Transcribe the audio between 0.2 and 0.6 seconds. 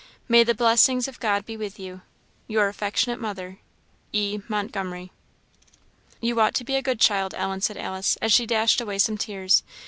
May the